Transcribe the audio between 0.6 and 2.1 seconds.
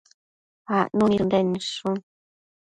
acnu nid Ënden nidshun